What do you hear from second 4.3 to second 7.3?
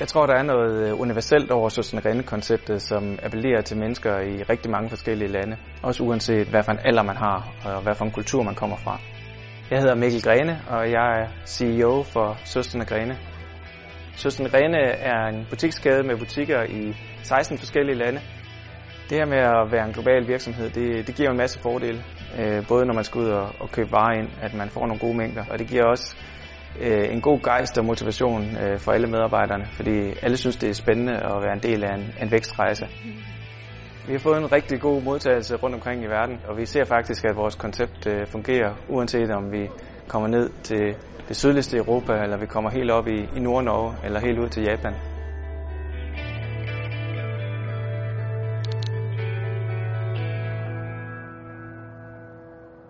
rigtig mange forskellige lande. Også uanset hvad for en alder man